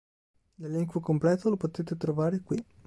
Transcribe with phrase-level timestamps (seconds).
[0.57, 2.65] L'elenco completo lo potete trovare qui.